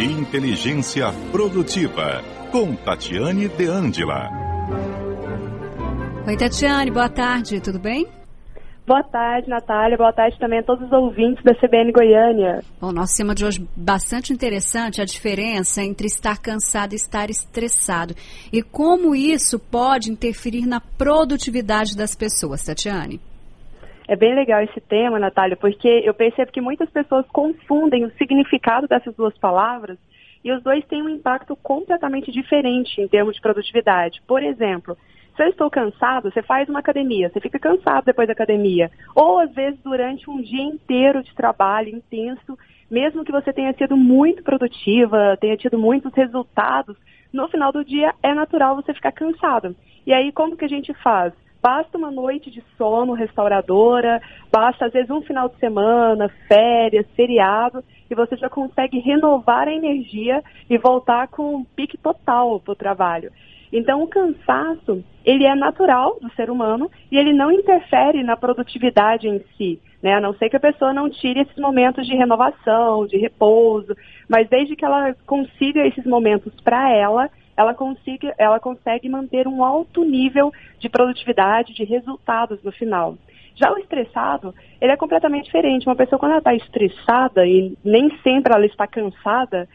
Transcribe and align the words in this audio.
inteligência 0.00 1.12
produtiva, 1.32 2.22
com 2.52 2.76
Tatiane 2.76 3.48
De 3.48 3.66
Angela. 3.66 4.30
Oi, 6.24 6.36
Tatiane, 6.36 6.90
boa 6.90 7.08
tarde, 7.08 7.60
tudo 7.60 7.80
bem? 7.80 8.06
Boa 8.86 9.02
tarde, 9.02 9.50
Natália. 9.50 9.98
Boa 9.98 10.12
tarde 10.12 10.38
também 10.38 10.60
a 10.60 10.62
todos 10.62 10.86
os 10.86 10.92
ouvintes 10.92 11.42
da 11.42 11.52
CBN 11.54 11.92
Goiânia. 11.92 12.62
Bom, 12.80 12.92
nosso 12.92 13.16
tema 13.16 13.34
de 13.34 13.44
hoje 13.44 13.68
bastante 13.76 14.32
interessante, 14.32 15.02
a 15.02 15.04
diferença 15.04 15.82
entre 15.82 16.06
estar 16.06 16.38
cansado 16.38 16.92
e 16.92 16.96
estar 16.96 17.28
estressado. 17.28 18.14
E 18.52 18.62
como 18.62 19.14
isso 19.14 19.58
pode 19.58 20.10
interferir 20.10 20.64
na 20.64 20.80
produtividade 20.80 21.96
das 21.96 22.14
pessoas, 22.14 22.64
Tatiane? 22.64 23.20
É 24.08 24.16
bem 24.16 24.34
legal 24.34 24.62
esse 24.62 24.80
tema, 24.80 25.18
Natália, 25.18 25.54
porque 25.54 25.86
eu 25.86 26.14
percebo 26.14 26.50
que 26.50 26.62
muitas 26.62 26.88
pessoas 26.88 27.26
confundem 27.28 28.06
o 28.06 28.10
significado 28.12 28.88
dessas 28.88 29.14
duas 29.14 29.36
palavras 29.36 29.98
e 30.42 30.50
os 30.50 30.62
dois 30.62 30.82
têm 30.86 31.02
um 31.02 31.10
impacto 31.10 31.54
completamente 31.56 32.32
diferente 32.32 33.02
em 33.02 33.06
termos 33.06 33.34
de 33.34 33.42
produtividade. 33.42 34.22
Por 34.26 34.42
exemplo, 34.42 34.96
se 35.36 35.42
eu 35.42 35.48
estou 35.48 35.68
cansado, 35.68 36.30
você 36.30 36.42
faz 36.42 36.70
uma 36.70 36.78
academia, 36.78 37.28
você 37.28 37.38
fica 37.38 37.58
cansado 37.58 38.06
depois 38.06 38.26
da 38.26 38.32
academia. 38.32 38.90
Ou 39.14 39.40
às 39.40 39.52
vezes 39.52 39.78
durante 39.84 40.30
um 40.30 40.40
dia 40.40 40.62
inteiro 40.62 41.22
de 41.22 41.34
trabalho 41.34 41.90
intenso, 41.90 42.58
mesmo 42.90 43.26
que 43.26 43.32
você 43.32 43.52
tenha 43.52 43.74
sido 43.74 43.94
muito 43.94 44.42
produtiva, 44.42 45.36
tenha 45.38 45.56
tido 45.58 45.78
muitos 45.78 46.14
resultados, 46.14 46.96
no 47.30 47.46
final 47.48 47.70
do 47.70 47.84
dia 47.84 48.14
é 48.22 48.32
natural 48.32 48.74
você 48.74 48.94
ficar 48.94 49.12
cansado. 49.12 49.76
E 50.06 50.14
aí 50.14 50.32
como 50.32 50.56
que 50.56 50.64
a 50.64 50.68
gente 50.68 50.94
faz? 50.94 51.34
Basta 51.70 51.98
uma 51.98 52.10
noite 52.10 52.50
de 52.50 52.64
sono 52.78 53.12
restauradora, 53.12 54.22
basta 54.50 54.86
às 54.86 54.92
vezes 54.94 55.10
um 55.10 55.20
final 55.20 55.50
de 55.50 55.58
semana, 55.58 56.30
férias, 56.48 57.06
feriado, 57.14 57.84
e 58.10 58.14
você 58.14 58.38
já 58.38 58.48
consegue 58.48 58.98
renovar 59.00 59.68
a 59.68 59.74
energia 59.74 60.42
e 60.70 60.78
voltar 60.78 61.28
com 61.28 61.56
um 61.56 61.64
pique 61.64 61.98
total 61.98 62.58
para 62.58 62.72
o 62.72 62.74
trabalho. 62.74 63.30
Então, 63.72 64.02
o 64.02 64.08
cansaço, 64.08 65.04
ele 65.24 65.44
é 65.44 65.54
natural 65.54 66.18
do 66.20 66.30
ser 66.32 66.50
humano 66.50 66.90
e 67.10 67.16
ele 67.16 67.32
não 67.32 67.52
interfere 67.52 68.22
na 68.22 68.36
produtividade 68.36 69.28
em 69.28 69.42
si, 69.56 69.80
né? 70.02 70.14
A 70.14 70.20
não 70.20 70.34
ser 70.34 70.48
que 70.48 70.56
a 70.56 70.60
pessoa 70.60 70.92
não 70.92 71.10
tire 71.10 71.40
esses 71.40 71.56
momentos 71.56 72.06
de 72.06 72.14
renovação, 72.14 73.06
de 73.06 73.16
repouso, 73.18 73.94
mas 74.28 74.48
desde 74.48 74.74
que 74.74 74.84
ela 74.84 75.14
consiga 75.26 75.86
esses 75.86 76.04
momentos 76.04 76.52
para 76.62 76.90
ela, 76.94 77.30
ela, 77.56 77.74
consiga, 77.74 78.34
ela 78.38 78.60
consegue 78.60 79.08
manter 79.08 79.46
um 79.48 79.64
alto 79.64 80.04
nível 80.04 80.52
de 80.78 80.88
produtividade, 80.88 81.74
de 81.74 81.84
resultados 81.84 82.62
no 82.62 82.70
final. 82.70 83.16
Já 83.56 83.72
o 83.72 83.78
estressado, 83.78 84.54
ele 84.80 84.92
é 84.92 84.96
completamente 84.96 85.46
diferente. 85.46 85.84
Uma 85.84 85.96
pessoa, 85.96 86.18
quando 86.18 86.30
ela 86.32 86.38
está 86.38 86.54
estressada 86.54 87.44
e 87.44 87.76
nem 87.84 88.08
sempre 88.22 88.54
ela 88.54 88.64
está 88.64 88.86
cansada, 88.86 89.68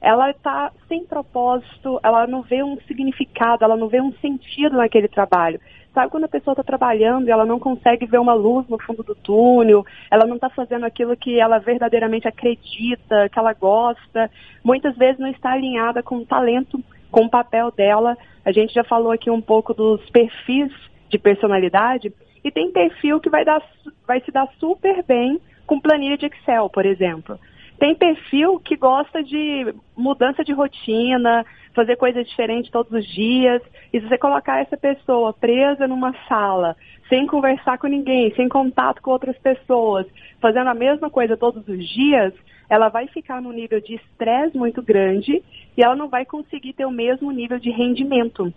ela 0.00 0.30
está 0.30 0.72
sem 0.88 1.04
propósito, 1.04 1.98
ela 2.02 2.26
não 2.26 2.42
vê 2.42 2.62
um 2.62 2.78
significado, 2.82 3.64
ela 3.64 3.76
não 3.76 3.88
vê 3.88 4.00
um 4.00 4.12
sentido 4.14 4.76
naquele 4.76 5.08
trabalho. 5.08 5.60
Sabe 5.92 6.10
quando 6.10 6.24
a 6.24 6.28
pessoa 6.28 6.52
está 6.52 6.62
trabalhando 6.62 7.26
e 7.26 7.30
ela 7.30 7.44
não 7.44 7.58
consegue 7.58 8.06
ver 8.06 8.18
uma 8.18 8.34
luz 8.34 8.68
no 8.68 8.78
fundo 8.78 9.02
do 9.02 9.14
túnel, 9.14 9.84
ela 10.10 10.26
não 10.26 10.36
está 10.36 10.48
fazendo 10.48 10.84
aquilo 10.84 11.16
que 11.16 11.40
ela 11.40 11.58
verdadeiramente 11.58 12.28
acredita, 12.28 13.28
que 13.28 13.38
ela 13.38 13.52
gosta, 13.52 14.30
muitas 14.62 14.96
vezes 14.96 15.18
não 15.18 15.28
está 15.28 15.52
alinhada 15.52 16.02
com 16.02 16.18
o 16.18 16.26
talento, 16.26 16.78
com 17.10 17.24
o 17.24 17.30
papel 17.30 17.72
dela. 17.72 18.16
A 18.44 18.52
gente 18.52 18.72
já 18.72 18.84
falou 18.84 19.10
aqui 19.10 19.30
um 19.30 19.40
pouco 19.40 19.74
dos 19.74 20.08
perfis 20.10 20.70
de 21.08 21.18
personalidade, 21.18 22.12
e 22.44 22.50
tem 22.50 22.70
perfil 22.70 23.20
que 23.20 23.30
vai, 23.30 23.44
dar, 23.44 23.62
vai 24.06 24.20
se 24.20 24.30
dar 24.30 24.48
super 24.58 25.02
bem 25.02 25.40
com 25.66 25.80
planilha 25.80 26.16
de 26.16 26.26
Excel, 26.26 26.70
por 26.70 26.86
exemplo. 26.86 27.38
Tem 27.78 27.94
perfil 27.94 28.58
que 28.58 28.76
gosta 28.76 29.22
de 29.22 29.72
mudança 29.96 30.42
de 30.42 30.52
rotina, 30.52 31.46
fazer 31.74 31.96
coisas 31.96 32.26
diferentes 32.26 32.70
todos 32.72 32.92
os 32.92 33.06
dias. 33.06 33.62
E 33.92 34.00
se 34.00 34.08
você 34.08 34.18
colocar 34.18 34.60
essa 34.60 34.76
pessoa 34.76 35.32
presa 35.32 35.86
numa 35.86 36.12
sala, 36.28 36.76
sem 37.08 37.26
conversar 37.26 37.78
com 37.78 37.86
ninguém, 37.86 38.34
sem 38.34 38.48
contato 38.48 39.00
com 39.00 39.12
outras 39.12 39.38
pessoas, 39.38 40.06
fazendo 40.40 40.68
a 40.68 40.74
mesma 40.74 41.08
coisa 41.08 41.36
todos 41.36 41.66
os 41.68 41.88
dias, 41.88 42.34
ela 42.68 42.88
vai 42.88 43.06
ficar 43.06 43.40
num 43.40 43.52
nível 43.52 43.80
de 43.80 43.94
estresse 43.94 44.56
muito 44.56 44.82
grande 44.82 45.42
e 45.76 45.82
ela 45.82 45.94
não 45.94 46.08
vai 46.08 46.24
conseguir 46.24 46.72
ter 46.72 46.84
o 46.84 46.90
mesmo 46.90 47.30
nível 47.30 47.58
de 47.58 47.70
rendimento. 47.70 48.52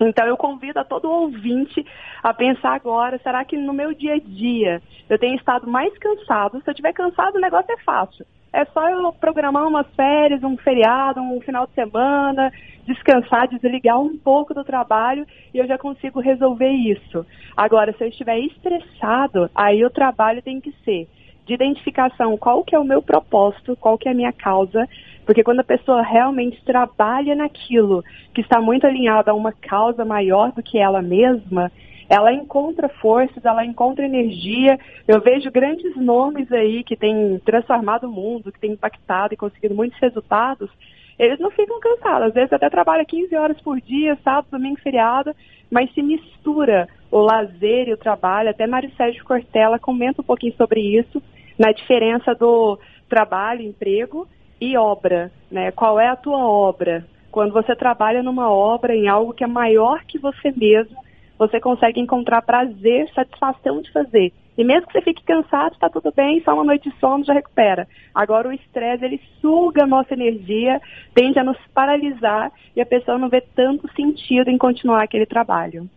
Então 0.00 0.26
eu 0.26 0.36
convido 0.36 0.78
a 0.78 0.84
todo 0.84 1.10
ouvinte 1.10 1.84
a 2.22 2.34
pensar 2.34 2.74
agora, 2.74 3.18
será 3.18 3.44
que 3.44 3.56
no 3.56 3.72
meu 3.72 3.94
dia 3.94 4.14
a 4.14 4.18
dia 4.18 4.82
eu 5.08 5.18
tenho 5.18 5.36
estado 5.36 5.66
mais 5.66 5.96
cansado? 5.98 6.60
Se 6.60 6.68
eu 6.68 6.72
estiver 6.72 6.92
cansado, 6.92 7.36
o 7.36 7.40
negócio 7.40 7.72
é 7.72 7.78
fácil. 7.82 8.26
É 8.52 8.64
só 8.66 8.88
eu 8.88 9.12
programar 9.12 9.66
umas 9.66 9.86
férias, 9.94 10.42
um 10.44 10.56
feriado, 10.56 11.20
um 11.20 11.40
final 11.40 11.66
de 11.66 11.74
semana, 11.74 12.52
descansar, 12.86 13.48
desligar 13.48 14.00
um 14.00 14.16
pouco 14.16 14.54
do 14.54 14.62
trabalho 14.62 15.26
e 15.52 15.58
eu 15.58 15.66
já 15.66 15.76
consigo 15.76 16.20
resolver 16.20 16.70
isso. 16.70 17.26
Agora, 17.56 17.92
se 17.92 18.04
eu 18.04 18.08
estiver 18.08 18.38
estressado, 18.38 19.50
aí 19.54 19.84
o 19.84 19.90
trabalho 19.90 20.40
tem 20.42 20.60
que 20.60 20.72
ser 20.84 21.08
de 21.46 21.54
identificação 21.54 22.36
qual 22.36 22.64
que 22.64 22.74
é 22.74 22.78
o 22.78 22.84
meu 22.84 23.02
propósito, 23.02 23.76
qual 23.76 23.98
que 23.98 24.08
é 24.08 24.12
a 24.12 24.14
minha 24.14 24.32
causa, 24.32 24.88
porque 25.24 25.42
quando 25.42 25.60
a 25.60 25.64
pessoa 25.64 26.02
realmente 26.02 26.62
trabalha 26.64 27.34
naquilo 27.34 28.04
que 28.34 28.40
está 28.40 28.60
muito 28.60 28.86
alinhado 28.86 29.30
a 29.30 29.34
uma 29.34 29.52
causa 29.52 30.04
maior 30.04 30.52
do 30.52 30.62
que 30.62 30.78
ela 30.78 31.00
mesma, 31.02 31.70
ela 32.08 32.32
encontra 32.32 32.88
forças, 32.88 33.44
ela 33.44 33.64
encontra 33.64 34.04
energia. 34.04 34.78
Eu 35.08 35.20
vejo 35.20 35.50
grandes 35.50 35.96
nomes 35.96 36.50
aí 36.52 36.84
que 36.84 36.96
têm 36.96 37.38
transformado 37.44 38.04
o 38.04 38.12
mundo, 38.12 38.52
que 38.52 38.60
têm 38.60 38.72
impactado 38.72 39.32
e 39.32 39.38
conseguido 39.38 39.74
muitos 39.74 39.98
resultados. 39.98 40.70
Eles 41.18 41.38
não 41.38 41.50
ficam 41.50 41.78
cansados, 41.80 42.28
às 42.28 42.34
vezes 42.34 42.52
até 42.52 42.68
trabalha 42.68 43.04
15 43.04 43.34
horas 43.36 43.60
por 43.60 43.80
dia, 43.80 44.18
sábado, 44.22 44.48
domingo, 44.50 44.80
feriado, 44.80 45.34
mas 45.70 45.92
se 45.94 46.02
mistura 46.02 46.88
o 47.14 47.20
lazer 47.20 47.88
e 47.88 47.92
o 47.92 47.96
trabalho. 47.96 48.50
Até 48.50 48.66
Mário 48.66 48.90
Sérgio 48.96 49.24
Cortella 49.24 49.78
comenta 49.78 50.20
um 50.20 50.24
pouquinho 50.24 50.52
sobre 50.56 50.80
isso, 50.80 51.22
na 51.56 51.70
diferença 51.70 52.34
do 52.34 52.76
trabalho, 53.08 53.62
emprego 53.62 54.26
e 54.60 54.76
obra. 54.76 55.30
Né? 55.48 55.70
Qual 55.70 56.00
é 56.00 56.08
a 56.08 56.16
tua 56.16 56.44
obra? 56.44 57.06
Quando 57.30 57.52
você 57.52 57.76
trabalha 57.76 58.20
numa 58.20 58.50
obra, 58.50 58.96
em 58.96 59.06
algo 59.06 59.32
que 59.32 59.44
é 59.44 59.46
maior 59.46 60.02
que 60.04 60.18
você 60.18 60.52
mesmo, 60.56 60.96
você 61.38 61.60
consegue 61.60 62.00
encontrar 62.00 62.42
prazer, 62.42 63.08
satisfação 63.14 63.80
de 63.80 63.92
fazer. 63.92 64.32
E 64.58 64.64
mesmo 64.64 64.88
que 64.88 64.94
você 64.94 65.02
fique 65.02 65.22
cansado, 65.22 65.74
está 65.74 65.88
tudo 65.88 66.12
bem, 66.16 66.42
só 66.42 66.52
uma 66.54 66.64
noite 66.64 66.90
de 66.90 66.98
sono 66.98 67.24
já 67.24 67.32
recupera. 67.32 67.86
Agora 68.12 68.48
o 68.48 68.52
estresse, 68.52 69.04
ele 69.04 69.20
suga 69.40 69.84
a 69.84 69.86
nossa 69.86 70.14
energia, 70.14 70.80
tende 71.14 71.38
a 71.38 71.44
nos 71.44 71.58
paralisar 71.72 72.50
e 72.74 72.80
a 72.80 72.86
pessoa 72.86 73.18
não 73.18 73.28
vê 73.28 73.40
tanto 73.40 73.88
sentido 73.94 74.50
em 74.50 74.58
continuar 74.58 75.04
aquele 75.04 75.26
trabalho. 75.26 75.88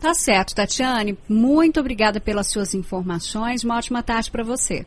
Tá 0.00 0.14
certo, 0.14 0.54
Tatiane. 0.54 1.18
Muito 1.28 1.80
obrigada 1.80 2.20
pelas 2.20 2.46
suas 2.48 2.74
informações. 2.74 3.64
Uma 3.64 3.76
ótima 3.76 4.02
tarde 4.02 4.30
para 4.30 4.44
você. 4.44 4.86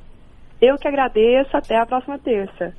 Eu 0.62 0.78
que 0.78 0.88
agradeço. 0.88 1.56
Até 1.56 1.78
a 1.78 1.86
próxima 1.86 2.20
terça. 2.20 2.74